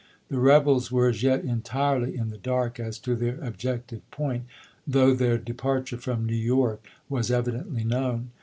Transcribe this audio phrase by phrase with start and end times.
[0.29, 4.45] The rebels were as yet entirely in the dark as to their objective point,
[4.87, 8.31] though their de parture from New York was evidently known.